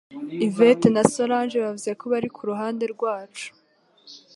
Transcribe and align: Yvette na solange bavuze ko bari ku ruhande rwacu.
Yvette 0.47 0.87
na 0.93 1.03
solange 1.13 1.57
bavuze 1.65 1.91
ko 1.99 2.03
bari 2.11 2.29
ku 2.35 2.41
ruhande 2.49 2.83
rwacu. 2.93 3.47